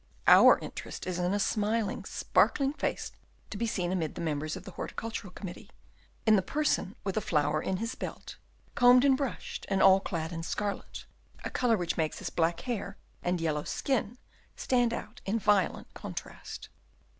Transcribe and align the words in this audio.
Our 0.25 0.57
interest 0.57 1.05
is 1.05 1.19
in 1.19 1.31
a 1.31 1.39
smiling, 1.39 2.05
sparkling 2.05 2.73
face 2.73 3.11
to 3.51 3.55
be 3.57 3.67
seen 3.67 3.91
amid 3.91 4.15
the 4.15 4.21
members 4.21 4.55
of 4.55 4.63
the 4.63 4.71
Horticultural 4.71 5.29
Committee; 5.31 5.69
in 6.25 6.35
the 6.35 6.41
person 6.41 6.95
with 7.03 7.17
a 7.17 7.21
flower 7.21 7.61
in 7.61 7.77
his 7.77 7.93
belt, 7.93 8.37
combed 8.73 9.05
and 9.05 9.15
brushed, 9.15 9.67
and 9.69 9.79
all 9.79 9.99
clad 9.99 10.33
in 10.33 10.41
scarlet, 10.41 11.05
a 11.43 11.51
colour 11.51 11.77
which 11.77 11.97
makes 11.97 12.17
his 12.17 12.31
black 12.31 12.61
hair 12.61 12.97
and 13.21 13.39
yellow 13.39 13.61
skin 13.63 14.17
stand 14.55 14.91
out 14.91 15.21
in 15.27 15.37
violent 15.37 15.93
contrast. 15.93 16.69